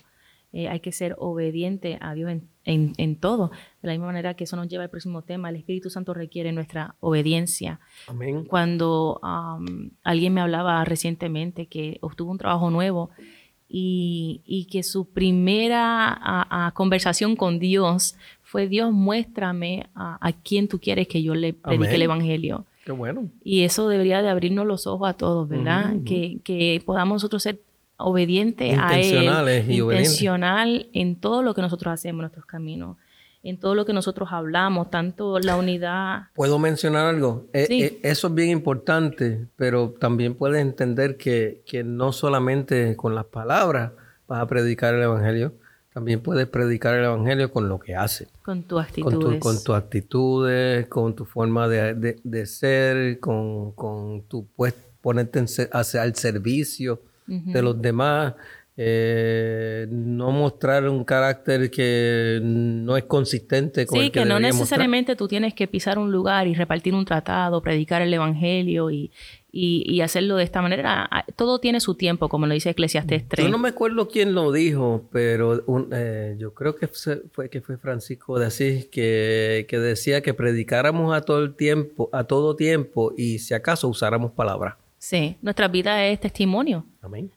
Eh, 0.51 0.67
hay 0.67 0.81
que 0.81 0.93
ser 0.93 1.15
obediente 1.19 1.99
a 2.01 2.15
Dios 2.15 2.33
en, 2.65 3.17
todo. 3.17 3.51
De 3.83 3.89
la 3.89 3.93
misma 3.93 4.07
manera 4.07 4.33
que 4.33 4.45
eso 4.45 4.57
nos 4.57 4.67
lleva 4.67 4.85
al 4.85 4.89
próximo 4.89 5.21
tema, 5.21 5.51
el 5.51 5.57
Espíritu 5.57 5.91
Santo 5.91 6.15
requiere 6.15 6.53
nuestra 6.53 6.95
obediencia. 7.01 7.81
Amén. 8.07 8.47
Cuando 8.47 9.21
alguien 10.03 10.33
me 10.33 10.41
hablaba 10.41 10.83
recientemente 10.87 11.67
que 11.67 11.99
obtuvo 12.01 12.31
un 12.31 12.39
trabajo 12.39 12.71
nuevo 12.71 13.11
y, 13.69 14.67
que 14.71 14.83
su 14.83 15.11
primera 15.11 16.73
conversación 16.75 17.37
con 17.37 17.59
Dios 17.59 18.17
fue 18.49 18.67
Dios, 18.67 18.93
muéstrame 18.93 19.91
a, 19.95 20.33
quién 20.43 20.69
tú 20.69 20.81
quieres 20.81 21.07
que 21.07 21.23
yo 21.23 21.35
le 21.35 21.53
predique 21.53 21.97
el 21.97 22.03
Evangelio. 22.03 22.65
Qué 22.83 22.93
bueno. 22.93 23.29
Y 23.45 23.65
eso 23.65 23.91
debería 23.91 24.23
de 24.23 24.31
abrirnos 24.31 24.67
los 24.67 24.87
ojos 24.87 25.07
a 25.07 25.13
todos, 25.13 25.47
¿verdad? 25.47 25.97
que, 26.07 26.39
que 26.43 26.83
podamos 26.87 27.17
nosotros 27.17 27.43
ser 27.43 27.61
obediente 27.99 28.75
a 28.81 28.99
Él, 28.99 29.71
intencional 29.71 30.89
en 30.95 31.17
todo 31.17 31.43
lo 31.43 31.55
que 31.55 31.61
nosotros 31.61 31.93
hacemos, 31.93 32.23
nuestros 32.23 32.47
caminos, 32.47 32.97
en 33.43 33.61
todo 33.61 33.75
lo 33.75 33.85
que 33.85 33.93
nosotros 33.93 34.31
hablamos, 34.33 34.89
tanto 34.89 35.39
la 35.41 35.57
unidad. 35.57 36.29
¿Puedo 36.35 36.59
mencionar 36.59 37.05
algo? 37.05 37.45
Eh, 37.53 37.67
eh, 37.69 38.01
eso 38.03 38.29
es 38.29 38.35
bien 38.35 38.49
importante, 38.49 39.47
pero 39.57 39.91
también 40.01 40.35
puedes 40.35 40.63
entender 40.63 41.19
que, 41.19 41.61
que, 41.67 41.85
no 41.85 42.13
solamente 42.13 42.97
con 42.97 43.15
las 43.15 43.27
palabras 43.27 43.93
vas 44.27 44.41
a 44.41 44.47
predicar 44.47 44.95
el 44.95 45.03
Evangelio, 45.03 45.53
también 45.99 46.21
puedes 46.21 46.47
predicar 46.47 46.95
el 46.95 47.07
Evangelio 47.07 47.51
con 47.51 47.69
lo 47.69 47.81
que 47.81 47.97
haces. 47.97 48.29
Con 48.45 48.63
tu 48.63 48.79
actitudes. 48.79 49.41
Con, 49.41 49.57
tus 49.65 49.75
actitudes, 49.75 50.87
con 50.87 51.17
tu 51.17 51.25
forma 51.25 51.67
de, 51.67 52.17
de, 52.23 52.47
ser, 52.47 53.19
con, 53.19 53.73
con 53.73 54.23
tu 54.29 54.47
pues, 54.55 54.75
ponerte 55.01 55.45
hacia, 55.73 56.03
al 56.03 56.15
servicio 56.15 57.03
de 57.27 57.63
los 57.63 57.83
demás, 57.83 58.35
eh, 58.77 59.89
no 59.91 60.31
mostrar 60.31 60.89
un 60.89 61.03
carácter 61.03 61.69
que 61.69 62.39
no 62.41 62.97
es 62.97 63.03
consistente 63.05 63.85
con 63.85 63.99
el 63.99 64.13
que, 64.13 64.21
que 64.21 64.25
no 64.25 64.39
necesariamente 64.39 65.17
tú 65.17 65.27
tienes 65.27 65.53
que 65.53 65.67
pisar 65.67 65.99
un 65.99 66.13
lugar 66.13 66.47
y 66.47 66.55
repartir 66.55 66.95
un 66.95 67.05
tratado, 67.05 67.61
predicar 67.61 68.03
el 68.03 68.15
evangelio 68.15 68.89
y, 68.93 69.11
y, 69.51 70.01
hacerlo 70.01 70.37
de 70.37 70.45
esta 70.45 70.63
manera. 70.63 71.09
Todo 71.37 71.59
tiene 71.59 71.81
su 71.81 71.95
tiempo, 71.95 72.29
como 72.29 72.47
lo 72.47 72.55
dice 72.55 72.71
Eclesiastes 72.71 73.29
3. 73.29 73.47
Yo 73.47 73.51
no 73.51 73.59
me 73.59 73.71
acuerdo 73.71 74.09
quién 74.09 74.35
lo 74.35 74.53
dijo, 74.53 75.09
pero 75.11 75.65
eh, 75.93 76.37
yo 76.39 76.55
creo 76.55 76.77
que 76.77 76.89
fue, 76.89 77.49
que 77.49 77.61
fue 77.61 77.79
Francisco 77.79 78.39
de 78.39 78.47
Asís 78.47 78.87
que, 78.87 79.67
que 79.69 79.79
decía 79.79 80.21
que 80.21 80.35
predicáramos 80.35 81.17
a 81.17 81.23
todo 81.23 81.43
el 81.43 81.55
tiempo, 81.55 82.09
a 82.13 82.25
todo 82.25 82.57
tiempo 82.57 83.13
y 83.17 83.39
si 83.39 83.55
acaso 83.55 83.89
usáramos 83.89 84.33
palabras. 84.33 84.77
Sí, 84.99 85.37
nuestra 85.43 85.69
vida 85.69 86.05
es 86.07 86.21
testimonio 86.21 86.85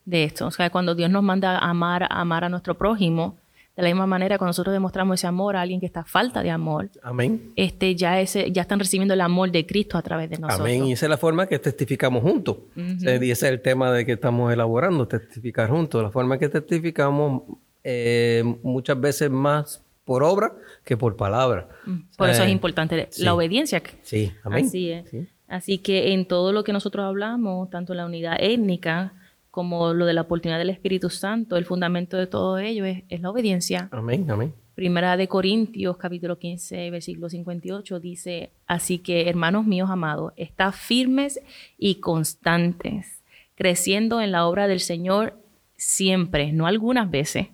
de 0.06 0.24
esto. 0.24 0.48
O 0.48 0.52
sea, 0.52 0.70
cuando 0.72 0.96
Dios 0.96 1.10
nos 1.10 1.24
manda 1.24 1.58
a 1.58 1.70
amar, 1.70 2.08
amar 2.10 2.44
a 2.44 2.50
nuestro 2.50 2.76
prójimo, 2.76 3.38
de 3.76 3.84
la 3.84 3.90
misma 3.90 4.06
manera, 4.06 4.38
cuando 4.38 4.50
nosotros 4.50 4.74
demostramos 4.74 5.20
ese 5.20 5.28
amor 5.28 5.56
a 5.56 5.62
alguien 5.62 5.80
que 5.80 5.86
está 5.86 6.04
falta 6.04 6.44
de 6.44 6.50
amor, 6.50 6.90
Amén. 7.02 7.54
Este, 7.56 7.96
ya, 7.96 8.20
ese, 8.20 8.52
ya 8.52 8.64
están 8.64 8.80
recibiendo 8.80 9.14
el 9.14 9.22
amor 9.22 9.52
de 9.52 9.66
Cristo 9.66 9.98
a 9.98 10.02
través 10.02 10.30
de 10.30 10.38
nosotros. 10.38 10.68
Amén. 10.68 10.86
Y 10.86 10.94
esa 10.94 11.06
es 11.06 11.10
la 11.10 11.18
forma 11.18 11.48
que 11.48 11.58
testificamos 11.58 12.22
juntos. 12.22 12.58
Y 12.76 13.08
ese 13.08 13.32
es 13.32 13.44
el 13.44 13.62
tema 13.62 13.92
de 13.92 14.06
que 14.06 14.14
estamos 14.14 14.52
elaborando, 14.52 15.08
testificar 15.08 15.70
juntos. 15.70 16.04
La 16.04 16.12
forma 16.12 16.38
que 16.38 16.50
testificamos 16.50 17.44
eh, 17.84 18.44
muchas 18.62 19.00
veces 19.00 19.30
más 19.30 19.84
por 20.04 20.24
obra 20.24 20.54
que 20.84 20.98
por 20.98 21.16
palabra. 21.16 21.70
Por 22.18 22.30
eso 22.30 22.44
es 22.44 22.50
importante 22.50 23.08
la 23.20 23.34
obediencia. 23.34 23.82
Sí, 24.02 24.34
amén. 24.44 24.66
Así 24.66 24.92
es. 24.92 25.06
Así 25.48 25.78
que 25.78 26.14
en 26.14 26.26
todo 26.26 26.54
lo 26.54 26.64
que 26.64 26.74
nosotros 26.74 27.06
hablamos, 27.06 27.70
tanto 27.70 27.94
la 27.94 28.06
unidad 28.06 28.38
étnica 28.40 29.14
como 29.52 29.94
lo 29.94 30.06
de 30.06 30.14
la 30.14 30.22
oportunidad 30.22 30.58
del 30.58 30.70
Espíritu 30.70 31.10
Santo, 31.10 31.58
el 31.58 31.66
fundamento 31.66 32.18
de 32.18 32.26
todo 32.26 32.58
ello 32.58 32.86
es, 32.86 33.04
la 33.22 33.30
obediencia. 33.30 33.90
Amén, 33.92 34.26
amén. 34.32 34.54
Primera 34.74 35.18
de 35.18 35.28
Corintios, 35.28 35.98
capítulo 35.98 36.40
15, 36.40 36.90
versículo 36.90 37.30
58, 37.30 38.00
dice, 38.00 38.52
así 38.66 38.98
que 38.98 39.30
hermanos 39.30 39.66
míos 39.66 39.90
amados, 39.90 40.32
está 40.38 40.72
firmes 40.72 41.42
y 41.78 41.96
constantes, 41.96 43.22
creciendo 43.56 44.22
en 44.22 44.32
la 44.32 44.48
obra 44.48 44.68
del 44.68 44.80
Señor 44.80 45.34
siempre, 45.76 46.54
no 46.54 46.66
algunas 46.66 47.12
veces, 47.12 47.48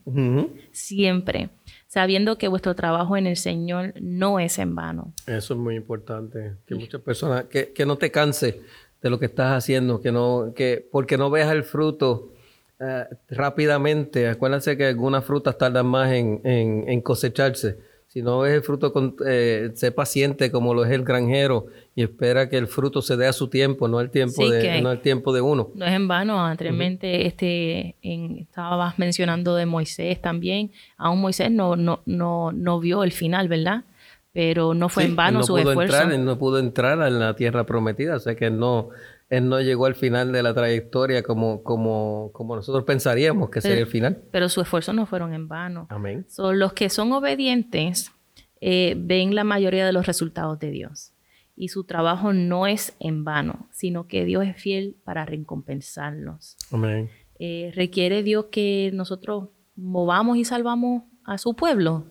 siempre 0.72 1.50
sabiendo 1.88 2.38
que 2.38 2.48
vuestro 2.48 2.76
trabajo 2.76 3.18
en 3.18 3.26
el 3.26 3.38
Señor 3.38 3.94
no 4.00 4.40
es 4.40 4.60
en 4.60 4.76
vano. 4.76 5.14
Eso 5.26 5.54
es 5.54 5.60
muy 5.60 5.76
importante, 5.76 6.58
que 6.68 6.76
muchas 6.76 7.02
personas, 7.02 7.46
que, 7.46 7.72
que 7.72 7.86
no 7.86 7.98
te 7.98 8.12
canses 8.12 8.56
de 9.02 9.10
lo 9.10 9.20
que 9.20 9.26
estás 9.26 9.54
haciendo, 9.58 10.02
que 10.02 10.12
no, 10.12 10.54
que 10.56 10.88
porque 10.92 11.18
no 11.18 11.30
veas 11.30 11.52
el 11.52 11.64
fruto 11.64 12.34
eh, 12.80 13.06
rápidamente. 13.30 14.28
Acuérdense 14.28 14.78
que 14.78 14.86
algunas 14.86 15.26
frutas 15.26 15.58
tardan 15.58 15.86
más 15.88 16.12
en, 16.12 16.42
en, 16.44 16.86
en 16.88 17.02
cosecharse 17.02 17.78
si 18.08 18.22
no 18.22 18.40
ves 18.40 18.54
el 18.54 18.62
fruto, 18.64 18.94
eh, 19.28 19.72
sé 19.76 19.92
paciente 19.92 20.50
como 20.50 20.74
lo 20.74 20.86
es 20.86 20.92
el 20.92 21.04
granjero 21.04 21.68
y 21.94 22.04
espera 22.04 22.50
que 22.50 22.58
el 22.58 22.68
fruto 22.68 23.02
se 23.02 23.18
dé 23.18 23.28
a 23.28 23.34
su 23.34 23.50
tiempo, 23.50 23.88
no 23.88 24.00
el 24.00 24.10
tiempo, 24.10 24.50
de, 24.50 24.82
no 24.82 24.92
el 24.92 25.02
tiempo 25.02 25.34
de 25.34 25.42
uno. 25.42 25.70
No 25.76 25.86
es 25.86 25.92
en 25.92 26.08
vano. 26.08 26.44
Anteriormente 26.44 27.28
este, 27.28 27.96
estabas 28.02 28.98
mencionando 28.98 29.56
de 29.56 29.66
Moisés 29.66 30.22
también. 30.22 30.72
Aún 30.98 31.20
Moisés 31.20 31.52
no, 31.52 31.76
no, 31.76 32.02
no, 32.06 32.54
no 32.54 32.80
vio 32.80 33.04
el 33.04 33.12
final, 33.12 33.50
¿verdad? 33.50 33.84
Pero 34.34 34.74
no 34.74 34.90
fue 34.90 35.06
en 35.06 35.16
vano 35.16 35.44
su 35.44 35.58
esfuerzo. 35.58 35.82
Entrar, 35.82 36.12
él 36.12 36.26
no 36.26 36.38
pudo 36.38 36.60
entrar 36.60 37.08
en 37.08 37.20
la 37.20 37.36
tierra 37.36 37.66
prometida, 37.66 38.18
o 38.18 38.20
sea 38.20 38.36
que 38.36 38.52
no, 38.52 38.90
él 39.30 39.50
no 39.50 39.60
llegó 39.62 39.88
al 39.88 39.96
final 39.96 40.32
de 40.32 40.44
la 40.44 40.54
trayectoria 40.54 41.24
como, 41.24 41.64
como, 41.64 42.30
como 42.34 42.56
nosotros 42.56 42.84
pensaríamos 42.84 43.50
que 43.50 43.62
sería 43.62 43.80
el 43.80 43.88
final. 43.88 44.22
Pero 44.32 44.48
sus 44.50 44.64
esfuerzos 44.64 44.94
no 44.94 45.06
fueron 45.06 45.34
en 45.34 45.48
vano. 45.48 45.88
Amén. 45.90 46.26
Son 46.30 46.60
los 46.60 46.74
que 46.74 46.90
son 46.90 47.12
obedientes 47.14 48.12
eh, 48.62 48.96
ven 48.98 49.36
la 49.36 49.44
mayoría 49.44 49.86
de 49.86 49.94
los 49.94 50.06
resultados 50.06 50.60
de 50.60 50.72
Dios. 50.72 51.14
Y 51.56 51.70
su 51.70 51.86
trabajo 51.86 52.34
no 52.34 52.68
es 52.68 52.96
en 53.00 53.24
vano, 53.24 53.68
sino 53.72 54.08
que 54.08 54.26
Dios 54.26 54.46
es 54.46 54.62
fiel 54.62 54.96
para 55.04 55.26
recompensarlos. 55.26 56.58
Amén. 56.72 57.10
Eh, 57.40 57.72
requiere 57.76 58.24
Dios 58.24 58.46
que 58.52 58.92
nosotros 58.94 59.50
movamos 59.76 60.38
y 60.38 60.46
salvamos 60.46 61.04
a 61.24 61.38
su 61.38 61.56
pueblo. 61.56 62.06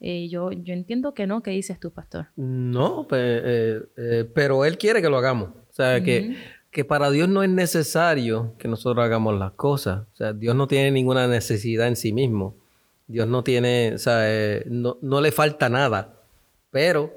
Eh, 0.00 0.28
yo, 0.28 0.52
yo 0.52 0.74
entiendo 0.74 1.14
que 1.14 1.26
no. 1.26 1.42
¿Qué 1.42 1.50
dices 1.50 1.80
tú, 1.80 1.90
pastor? 1.90 2.26
No, 2.36 3.06
pero 3.08 4.64
Él 4.64 4.78
quiere 4.78 5.02
que 5.02 5.08
lo 5.08 5.18
hagamos. 5.18 5.50
O 5.50 5.72
sea, 5.72 6.02
que, 6.02 6.36
que 6.70 6.84
para 6.84 7.10
Dios 7.10 7.28
no 7.28 7.42
es 7.42 7.50
necesario 7.50 8.54
que 8.58 8.68
nosotros 8.68 9.04
hagamos 9.04 9.38
las 9.38 9.52
cosas. 9.52 10.06
O 10.12 10.16
sea, 10.16 10.32
Dios 10.32 10.54
no 10.54 10.66
tiene 10.66 10.90
ninguna 10.90 11.26
necesidad 11.26 11.88
en 11.88 11.96
sí 11.96 12.12
mismo. 12.12 12.54
Dios 13.08 13.26
no 13.26 13.42
tiene, 13.42 13.94
o 13.94 13.98
sea, 13.98 14.20
eh, 14.24 14.64
no, 14.66 14.98
no, 15.00 15.20
le 15.20 15.32
falta 15.32 15.68
nada. 15.70 16.14
Pero 16.70 17.10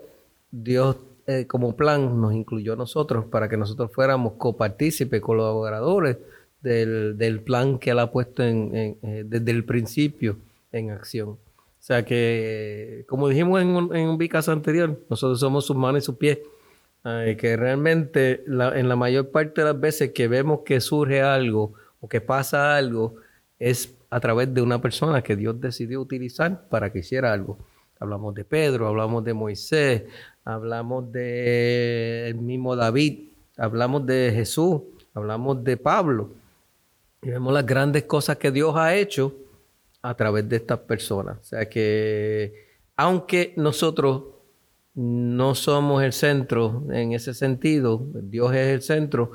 Dios, 0.50 0.96
eh, 1.28 1.46
como 1.48 1.76
plan, 1.76 2.20
nos 2.20 2.34
incluyó 2.34 2.74
a 2.74 2.78
nosotros 2.78 3.26
para 3.26 3.50
que 3.50 3.58
nosotros 3.58 3.92
fuéramos 3.94 4.34
copartícipes, 4.34 5.22
colaboradores 5.22 6.18
del, 6.62 7.18
del, 7.18 7.42
plan 7.42 7.78
que 7.78 7.92
Él 7.92 8.00
ha 8.00 8.12
puesto 8.12 8.42
en, 8.42 8.98
eh, 9.02 9.24
desde 9.26 9.52
el 9.52 9.66
principio 9.66 10.38
en 10.72 10.92
acción. 10.92 11.38
O 11.82 11.84
sea 11.84 12.06
que, 12.06 13.06
como 13.08 13.28
dijimos 13.28 13.60
en 13.60 13.70
un, 13.70 13.96
en 13.96 14.20
anterior, 14.48 15.04
nosotros 15.10 15.40
somos 15.40 15.66
sus 15.66 15.76
manos 15.76 16.04
y 16.04 16.06
sus 16.06 16.16
pies 16.16 16.38
que 17.04 17.58
realmente 17.58 18.44
en 18.46 18.88
la 18.88 18.96
mayor 18.96 19.32
parte 19.32 19.62
de 19.62 19.66
las 19.66 19.80
veces 19.80 20.12
que 20.12 20.28
vemos 20.28 20.60
que 20.64 20.80
surge 20.80 21.24
algo 21.24 21.74
o 22.00 22.08
que 22.08 22.22
pasa 22.22 22.78
algo 22.78 23.16
es 23.58 23.96
a 24.12 24.20
través 24.20 24.54
de 24.54 24.62
una 24.62 24.80
persona 24.80 25.24
que 25.24 25.36
Dios 25.36 25.60
decidió 25.60 26.00
utilizar 26.02 26.70
para 26.70 26.92
que 26.92 27.00
hiciera 27.00 27.34
algo. 27.34 27.58
Hablamos 28.00 28.36
de 28.36 28.46
Pedro, 28.46 28.88
hablamos 28.88 29.24
de 29.24 29.34
Moisés, 29.34 30.04
hablamos 30.46 31.12
de 31.12 32.36
mismo 32.40 32.76
David, 32.76 33.30
hablamos 33.58 34.06
de 34.06 34.32
Jesús, 34.36 34.82
hablamos 35.16 35.64
de 35.64 35.78
Pablo. 35.78 36.30
Y 37.24 37.32
vemos 37.32 37.52
las 37.52 37.66
grandes 37.66 38.04
cosas 38.04 38.38
que 38.38 38.52
Dios 38.52 38.76
ha 38.76 38.96
hecho 38.96 39.36
a 40.02 40.16
través 40.16 40.48
de 40.50 40.58
estas 40.58 40.80
personas. 40.80 41.38
O 41.40 41.44
sea 41.44 41.70
que 41.70 42.72
aunque 42.96 43.54
nosotros 43.58 44.24
no 44.94 45.56
somos 45.56 46.04
el 46.04 46.14
centro 46.14 46.84
en 46.92 47.14
ese 47.14 47.34
sentido, 47.34 48.06
Dios 48.14 48.54
es 48.54 48.68
el 48.68 48.82
centro, 48.82 49.32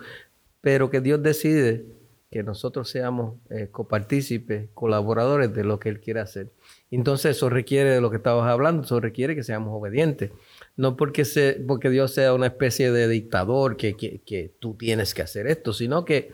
pero 0.60 0.90
que 0.90 1.00
Dios 1.00 1.22
decide 1.22 1.86
que 2.30 2.42
nosotros 2.42 2.90
seamos 2.90 3.36
eh, 3.50 3.68
copartícipes, 3.70 4.68
colaboradores 4.74 5.54
de 5.54 5.64
lo 5.64 5.78
que 5.78 5.88
Él 5.88 6.00
quiere 6.00 6.20
hacer. 6.20 6.50
Entonces 6.90 7.36
eso 7.36 7.48
requiere 7.48 7.90
de 7.90 8.00
lo 8.00 8.10
que 8.10 8.16
estabas 8.16 8.50
hablando, 8.50 8.82
eso 8.82 9.00
requiere 9.00 9.34
que 9.34 9.42
seamos 9.42 9.72
obedientes. 9.72 10.32
No 10.76 10.96
porque, 10.96 11.24
se, 11.24 11.54
porque 11.66 11.88
Dios 11.88 12.12
sea 12.12 12.34
una 12.34 12.46
especie 12.46 12.90
de 12.92 13.08
dictador 13.08 13.76
que, 13.76 13.96
que, 13.96 14.20
que 14.26 14.52
tú 14.58 14.74
tienes 14.74 15.14
que 15.14 15.22
hacer 15.22 15.46
esto, 15.46 15.72
sino 15.72 16.04
que 16.04 16.32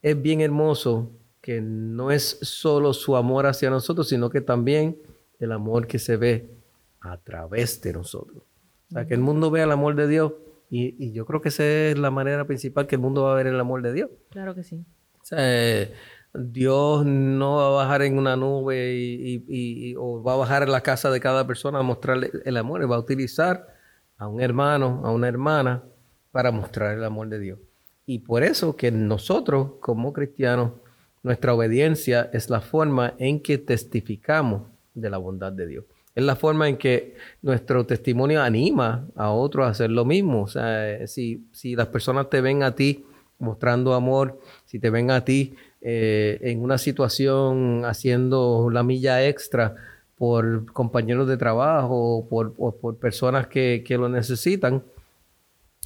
es 0.00 0.20
bien 0.20 0.40
hermoso 0.40 1.10
que 1.50 1.60
no 1.60 2.12
es 2.12 2.38
solo 2.42 2.92
su 2.92 3.16
amor 3.16 3.44
hacia 3.46 3.70
nosotros, 3.70 4.08
sino 4.08 4.30
que 4.30 4.40
también 4.40 4.96
el 5.40 5.50
amor 5.50 5.88
que 5.88 5.98
se 5.98 6.16
ve 6.16 6.48
a 7.00 7.16
través 7.16 7.82
de 7.82 7.92
nosotros. 7.92 8.44
O 8.88 8.92
sea, 8.92 9.08
que 9.08 9.14
el 9.14 9.20
mundo 9.20 9.50
vea 9.50 9.64
el 9.64 9.72
amor 9.72 9.96
de 9.96 10.06
Dios 10.06 10.32
y, 10.70 11.10
yo 11.10 11.26
creo 11.26 11.40
que 11.40 11.48
esa 11.48 11.64
es 11.64 11.98
la 11.98 12.12
manera 12.12 12.46
principal 12.46 12.86
que 12.86 12.94
el 12.94 13.00
mundo 13.00 13.24
va 13.24 13.32
a 13.32 13.34
ver 13.34 13.48
el 13.48 13.58
amor 13.58 13.82
de 13.82 13.92
Dios. 13.92 14.10
Claro 14.30 14.54
que 14.54 14.62
sí. 14.62 14.84
O 15.20 15.24
sea, 15.24 15.88
Dios 16.34 17.04
no 17.04 17.56
va 17.56 17.66
a 17.66 17.84
bajar 17.84 18.02
en 18.02 18.16
una 18.16 18.36
nube 18.36 18.94
y, 18.94 19.96
o 19.98 20.22
va 20.22 20.34
a 20.34 20.36
bajar 20.36 20.62
en 20.62 20.70
la 20.70 20.82
casa 20.82 21.10
de 21.10 21.18
cada 21.18 21.48
persona 21.48 21.80
a 21.80 21.82
mostrarle 21.82 22.30
el 22.44 22.56
amor. 22.58 22.80
Él 22.80 22.92
va 22.92 22.94
a 22.94 23.00
utilizar 23.00 23.74
a 24.18 24.28
un 24.28 24.40
hermano, 24.40 25.02
a 25.04 25.10
una 25.10 25.26
hermana, 25.26 25.82
para 26.30 26.52
mostrar 26.52 26.96
el 26.96 27.02
amor 27.02 27.28
de 27.28 27.40
Dios. 27.40 27.58
Y 28.06 28.20
por 28.20 28.44
eso 28.44 28.76
que 28.76 28.92
nosotros, 28.92 29.72
como 29.80 30.12
cristianos, 30.12 30.74
nuestra 31.22 31.54
obediencia 31.54 32.30
es 32.32 32.50
la 32.50 32.60
forma 32.60 33.14
en 33.18 33.40
que 33.40 33.58
testificamos 33.58 34.62
de 34.94 35.10
la 35.10 35.18
bondad 35.18 35.52
de 35.52 35.66
Dios. 35.66 35.84
Es 36.14 36.24
la 36.24 36.34
forma 36.34 36.68
en 36.68 36.76
que 36.76 37.16
nuestro 37.42 37.86
testimonio 37.86 38.42
anima 38.42 39.06
a 39.14 39.30
otros 39.30 39.66
a 39.66 39.70
hacer 39.70 39.90
lo 39.90 40.04
mismo. 40.04 40.42
O 40.42 40.48
sea, 40.48 41.06
si, 41.06 41.46
si 41.52 41.76
las 41.76 41.86
personas 41.88 42.28
te 42.28 42.40
ven 42.40 42.62
a 42.62 42.74
ti 42.74 43.04
mostrando 43.38 43.94
amor, 43.94 44.40
si 44.66 44.78
te 44.78 44.90
ven 44.90 45.10
a 45.10 45.24
ti 45.24 45.54
eh, 45.80 46.38
en 46.42 46.62
una 46.62 46.78
situación 46.78 47.84
haciendo 47.84 48.68
la 48.70 48.82
milla 48.82 49.26
extra 49.26 49.76
por 50.16 50.70
compañeros 50.72 51.26
de 51.26 51.38
trabajo 51.38 52.18
o 52.18 52.28
por, 52.28 52.54
por 52.54 52.98
personas 52.98 53.46
que, 53.46 53.82
que, 53.86 53.96
lo 53.96 54.08
necesitan, 54.08 54.82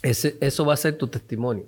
ese, 0.03 0.37
eso 0.41 0.65
va 0.65 0.75
a 0.75 0.77
ser 0.77 0.99
tu 0.99 1.07
testimonio. 1.07 1.67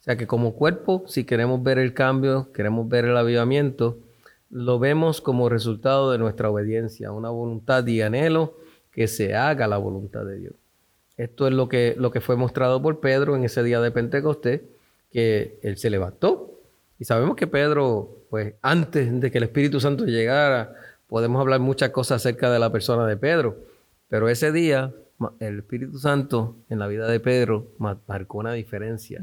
O 0.00 0.02
sea 0.02 0.16
que 0.16 0.26
como 0.26 0.54
cuerpo, 0.54 1.04
si 1.06 1.24
queremos 1.24 1.62
ver 1.62 1.78
el 1.78 1.92
cambio, 1.92 2.50
queremos 2.52 2.88
ver 2.88 3.04
el 3.04 3.16
avivamiento, 3.16 3.98
lo 4.48 4.78
vemos 4.78 5.20
como 5.20 5.48
resultado 5.48 6.10
de 6.10 6.18
nuestra 6.18 6.50
obediencia, 6.50 7.12
una 7.12 7.28
voluntad 7.28 7.86
y 7.86 8.00
anhelo 8.00 8.56
que 8.92 9.06
se 9.06 9.34
haga 9.34 9.68
la 9.68 9.76
voluntad 9.76 10.24
de 10.24 10.38
Dios. 10.38 10.54
Esto 11.16 11.46
es 11.46 11.52
lo 11.52 11.68
que, 11.68 11.94
lo 11.98 12.10
que 12.10 12.22
fue 12.22 12.36
mostrado 12.36 12.80
por 12.80 13.00
Pedro 13.00 13.36
en 13.36 13.44
ese 13.44 13.62
día 13.62 13.80
de 13.80 13.90
Pentecostés, 13.90 14.62
que 15.12 15.58
él 15.62 15.76
se 15.76 15.90
levantó. 15.90 16.58
Y 16.98 17.04
sabemos 17.04 17.36
que 17.36 17.46
Pedro, 17.46 18.24
pues 18.30 18.54
antes 18.62 19.20
de 19.20 19.30
que 19.30 19.38
el 19.38 19.44
Espíritu 19.44 19.80
Santo 19.80 20.06
llegara, 20.06 20.74
podemos 21.08 21.40
hablar 21.40 21.60
muchas 21.60 21.90
cosas 21.90 22.22
acerca 22.22 22.50
de 22.50 22.58
la 22.58 22.72
persona 22.72 23.06
de 23.06 23.18
Pedro, 23.18 23.58
pero 24.08 24.30
ese 24.30 24.50
día 24.50 24.94
el 25.40 25.58
Espíritu 25.58 25.98
Santo 25.98 26.56
en 26.70 26.78
la 26.78 26.86
vida 26.86 27.06
de 27.06 27.20
Pedro 27.20 27.66
marcó 27.78 28.38
una 28.38 28.54
diferencia. 28.54 29.22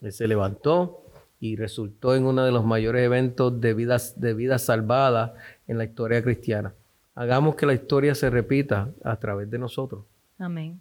Él 0.00 0.12
se 0.12 0.28
levantó 0.28 1.04
y 1.40 1.56
resultó 1.56 2.14
en 2.14 2.24
uno 2.24 2.44
de 2.44 2.52
los 2.52 2.64
mayores 2.64 3.04
eventos 3.04 3.60
de 3.60 3.74
vidas 3.74 4.20
de 4.20 4.34
vida 4.34 4.58
salvada 4.58 5.34
en 5.66 5.78
la 5.78 5.84
historia 5.84 6.22
cristiana. 6.22 6.74
Hagamos 7.14 7.54
que 7.54 7.66
la 7.66 7.74
historia 7.74 8.14
se 8.14 8.30
repita 8.30 8.90
a 9.04 9.16
través 9.16 9.50
de 9.50 9.58
nosotros. 9.58 10.04
Amén. 10.38 10.80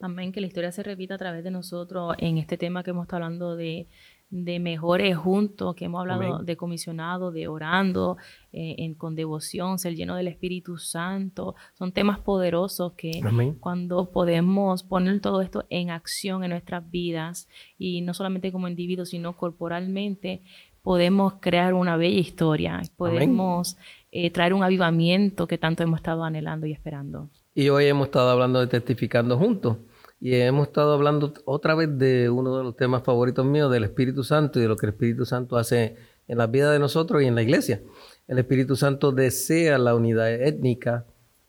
Amén, 0.00 0.32
que 0.32 0.40
la 0.40 0.46
historia 0.46 0.72
se 0.72 0.82
repita 0.82 1.14
a 1.14 1.18
través 1.18 1.44
de 1.44 1.50
nosotros 1.50 2.14
en 2.18 2.38
este 2.38 2.56
tema 2.56 2.82
que 2.82 2.90
hemos 2.90 3.04
estado 3.04 3.24
hablando 3.24 3.56
de 3.56 3.86
de 4.30 4.58
mejores 4.58 5.16
juntos, 5.16 5.74
que 5.76 5.84
hemos 5.84 6.00
hablado 6.00 6.38
de 6.40 6.56
comisionado, 6.56 7.30
de 7.30 7.46
orando 7.46 8.16
eh, 8.52 8.74
en, 8.78 8.94
con 8.94 9.14
devoción, 9.14 9.78
ser 9.78 9.94
lleno 9.94 10.16
del 10.16 10.28
Espíritu 10.28 10.76
Santo. 10.76 11.54
Son 11.74 11.92
temas 11.92 12.18
poderosos 12.18 12.94
que 12.94 13.20
cuando 13.60 14.10
podemos 14.10 14.82
poner 14.82 15.20
todo 15.20 15.40
esto 15.40 15.64
en 15.70 15.90
acción 15.90 16.42
en 16.42 16.50
nuestras 16.50 16.90
vidas 16.90 17.48
y 17.78 18.00
no 18.00 18.12
solamente 18.12 18.50
como 18.50 18.66
individuos, 18.66 19.10
sino 19.10 19.36
corporalmente, 19.36 20.42
podemos 20.82 21.34
crear 21.40 21.72
una 21.72 21.96
bella 21.96 22.20
historia, 22.20 22.82
podemos 22.96 23.78
eh, 24.12 24.30
traer 24.30 24.52
un 24.52 24.62
avivamiento 24.62 25.46
que 25.46 25.58
tanto 25.58 25.82
hemos 25.82 26.00
estado 26.00 26.24
anhelando 26.24 26.66
y 26.66 26.72
esperando. 26.72 27.30
Y 27.54 27.68
hoy 27.70 27.86
hemos 27.86 28.06
estado 28.06 28.30
hablando 28.30 28.60
de 28.60 28.66
testificando 28.66 29.38
juntos. 29.38 29.78
Y 30.24 30.36
hemos 30.36 30.68
estado 30.68 30.94
hablando 30.94 31.34
otra 31.44 31.74
vez 31.74 31.98
de 31.98 32.30
uno 32.30 32.56
de 32.56 32.64
los 32.64 32.74
temas 32.76 33.02
favoritos 33.02 33.44
míos, 33.44 33.70
del 33.70 33.84
Espíritu 33.84 34.24
Santo 34.24 34.58
y 34.58 34.62
de 34.62 34.68
lo 34.68 34.76
que 34.78 34.86
el 34.86 34.92
Espíritu 34.92 35.26
Santo 35.26 35.58
hace 35.58 35.96
en 36.28 36.38
la 36.38 36.46
vida 36.46 36.72
de 36.72 36.78
nosotros 36.78 37.22
y 37.22 37.26
en 37.26 37.34
la 37.34 37.42
iglesia. 37.42 37.82
El 38.26 38.38
Espíritu 38.38 38.74
Santo 38.74 39.12
desea 39.12 39.76
la 39.76 39.94
unidad 39.94 40.32
étnica, 40.32 41.04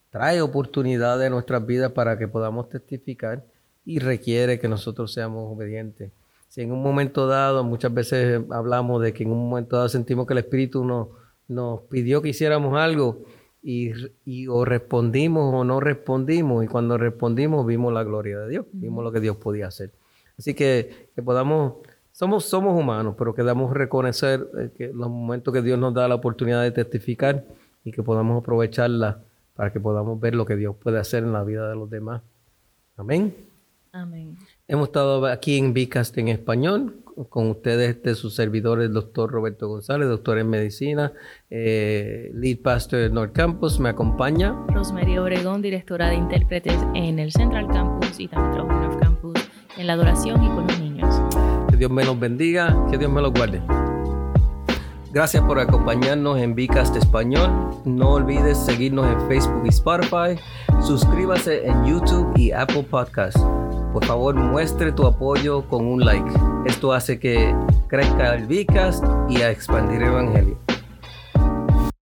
trae 0.09 0.41
oportunidades 0.41 1.27
en 1.27 1.31
nuestras 1.31 1.65
vidas 1.65 1.93
para 1.93 2.17
que 2.17 2.27
podamos 2.27 2.67
testificar 2.67 3.45
y 3.85 3.99
requiere 3.99 4.59
que 4.59 4.67
nosotros 4.67 5.13
seamos 5.13 5.53
obedientes. 5.55 6.11
Si 6.49 6.59
en 6.59 6.73
un 6.73 6.83
momento 6.83 7.27
dado, 7.27 7.63
muchas 7.63 7.93
veces 7.93 8.41
hablamos 8.51 9.01
de 9.01 9.13
que 9.13 9.23
en 9.23 9.31
un 9.31 9.49
momento 9.49 9.77
dado 9.77 9.87
sentimos 9.87 10.27
que 10.27 10.33
el 10.33 10.39
Espíritu 10.39 10.83
nos, 10.83 11.07
nos 11.47 11.79
pidió 11.83 12.21
que 12.21 12.27
hiciéramos 12.27 12.77
algo 12.77 13.23
y, 13.65 14.47
o 14.47 14.63
respondimos 14.63 15.51
o 15.51 15.63
no 15.63 15.79
respondimos 15.79 16.63
y 16.63 16.67
cuando 16.67 16.99
respondimos 16.99 17.65
vimos 17.65 17.91
la 17.91 18.03
gloria 18.03 18.39
de 18.41 18.49
Dios, 18.49 18.65
vimos 18.71 19.03
lo 19.03 19.11
que 19.11 19.19
Dios 19.19 19.37
podía 19.37 19.67
hacer. 19.67 19.91
Así 20.37 20.53
que, 20.53 21.09
que 21.15 21.23
podamos, 21.23 21.77
somos, 22.11 22.45
somos 22.45 22.79
humanos, 22.79 23.15
pero 23.17 23.33
que 23.33 23.41
damos 23.41 23.73
reconocer 23.73 24.47
eh, 24.59 24.69
que 24.77 24.87
los 24.93 25.09
momentos 25.09 25.51
que 25.51 25.63
Dios 25.63 25.79
nos 25.79 25.95
da 25.95 26.07
la 26.07 26.13
oportunidad 26.13 26.61
de 26.61 26.71
testificar 26.71 27.43
y 27.83 27.91
que 27.91 28.03
podamos 28.03 28.39
aprovecharla 28.39 29.19
para 29.55 29.73
que 29.73 29.79
podamos 29.79 30.19
ver 30.19 30.35
lo 30.35 30.45
que 30.45 30.55
Dios 30.55 30.75
puede 30.75 30.99
hacer 30.99 31.23
en 31.23 31.33
la 31.33 31.43
vida 31.43 31.67
de 31.67 31.75
los 31.75 31.89
demás. 31.89 32.21
Amén. 32.97 33.35
Amén. 33.91 34.37
Hemos 34.67 34.89
estado 34.89 35.25
aquí 35.25 35.57
en 35.57 35.73
Vicast 35.73 36.15
en 36.19 36.27
español 36.27 36.93
con 37.29 37.49
ustedes 37.49 37.95
este, 37.95 38.15
sus 38.15 38.35
servidores, 38.35 38.87
el 38.87 38.93
doctor 38.93 39.31
Roberto 39.31 39.67
González, 39.67 40.07
doctor 40.07 40.37
en 40.37 40.49
medicina, 40.49 41.13
eh, 41.49 42.31
lead 42.33 42.59
pastor 42.59 42.99
de 42.99 43.09
North 43.09 43.33
Campus, 43.33 43.79
me 43.79 43.89
acompaña. 43.89 44.53
Rosemary 44.67 45.17
Obregón, 45.17 45.61
directora 45.61 46.09
de 46.09 46.15
intérpretes 46.15 46.77
en 46.93 47.19
el 47.19 47.31
Central 47.31 47.67
Campus 47.67 48.19
y 48.19 48.27
también 48.27 48.53
trabajo 48.53 48.73
en 48.73 48.89
North 48.89 49.01
Campus 49.01 49.49
en 49.77 49.87
la 49.87 49.93
adoración 49.93 50.43
y 50.43 50.47
con 50.47 50.67
los 50.67 50.79
niños. 50.79 51.15
Que 51.69 51.77
Dios 51.77 51.91
me 51.91 52.03
los 52.03 52.19
bendiga, 52.19 52.85
que 52.89 52.97
Dios 52.97 53.11
me 53.11 53.21
los 53.21 53.33
guarde. 53.33 53.61
Gracias 55.11 55.41
por 55.43 55.59
acompañarnos 55.59 56.37
en 56.39 56.55
Vicast 56.55 56.95
Español. 56.97 57.49
No 57.85 58.15
olvides 58.15 58.57
seguirnos 58.57 59.07
en 59.07 59.27
Facebook 59.29 59.61
y 59.63 59.69
Spotify. 59.69 60.37
Suscríbase 60.81 61.65
en 61.65 61.85
YouTube 61.85 62.33
y 62.35 62.51
Apple 62.51 62.83
Podcasts. 62.83 63.41
Por 63.95 64.03
favor, 64.03 64.35
muestre 64.35 64.91
tu 64.91 65.07
apoyo 65.07 65.65
con 65.69 65.87
un 65.87 66.03
like. 66.03 66.29
Esto 66.65 66.91
hace 66.91 67.17
que 67.17 67.55
crezca 67.87 68.35
el 68.35 68.45
Vicast 68.45 69.05
y 69.29 69.41
a 69.41 69.49
expandir 69.49 70.01
el 70.01 70.09
Evangelio. 70.09 70.64